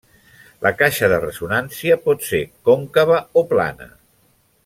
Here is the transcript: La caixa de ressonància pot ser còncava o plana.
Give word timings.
La 0.65 0.69
caixa 0.77 1.09
de 1.11 1.19
ressonància 1.25 1.99
pot 2.07 2.25
ser 2.29 2.41
còncava 2.71 3.21
o 3.43 3.47
plana. 3.55 3.93